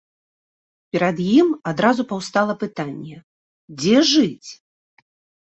Перад 0.95 1.17
ім 1.39 1.47
адразу 1.73 2.01
паўстала 2.13 2.57
пытанне, 2.65 3.17
дзе 3.83 3.97
жыць. 4.15 4.49